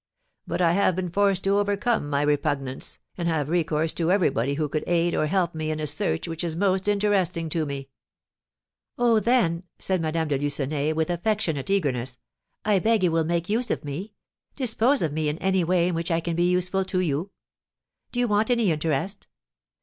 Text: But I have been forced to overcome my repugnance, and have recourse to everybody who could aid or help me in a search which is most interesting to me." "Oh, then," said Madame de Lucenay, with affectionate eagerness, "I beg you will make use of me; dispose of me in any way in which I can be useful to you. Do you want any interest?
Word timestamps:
But 0.47 0.61
I 0.63 0.71
have 0.71 0.95
been 0.95 1.11
forced 1.11 1.43
to 1.43 1.59
overcome 1.59 2.09
my 2.09 2.23
repugnance, 2.23 2.97
and 3.19 3.27
have 3.27 3.49
recourse 3.49 3.93
to 3.93 4.11
everybody 4.11 4.55
who 4.55 4.67
could 4.67 4.83
aid 4.87 5.13
or 5.13 5.27
help 5.27 5.53
me 5.53 5.69
in 5.69 5.79
a 5.79 5.85
search 5.85 6.27
which 6.27 6.43
is 6.43 6.55
most 6.55 6.87
interesting 6.87 7.49
to 7.49 7.67
me." 7.67 7.87
"Oh, 8.97 9.19
then," 9.19 9.61
said 9.77 10.01
Madame 10.01 10.27
de 10.29 10.39
Lucenay, 10.39 10.93
with 10.93 11.11
affectionate 11.11 11.69
eagerness, 11.69 12.17
"I 12.65 12.79
beg 12.79 13.03
you 13.03 13.11
will 13.11 13.25
make 13.25 13.47
use 13.47 13.69
of 13.69 13.85
me; 13.85 14.15
dispose 14.55 15.03
of 15.03 15.13
me 15.13 15.29
in 15.29 15.37
any 15.37 15.63
way 15.63 15.87
in 15.89 15.93
which 15.93 16.09
I 16.09 16.19
can 16.19 16.35
be 16.35 16.49
useful 16.49 16.83
to 16.85 16.99
you. 16.99 17.29
Do 18.11 18.19
you 18.19 18.27
want 18.27 18.49
any 18.49 18.71
interest? 18.71 19.27